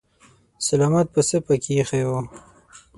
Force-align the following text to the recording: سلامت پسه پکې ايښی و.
سلامت 0.67 1.05
پسه 1.13 1.37
پکې 1.45 1.71
ايښی 1.77 2.03
و. 2.07 2.09